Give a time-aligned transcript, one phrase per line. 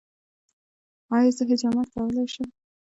[1.15, 2.49] ایا زه حجامت کولی شم؟